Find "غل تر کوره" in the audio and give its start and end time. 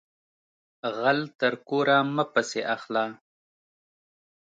0.99-1.97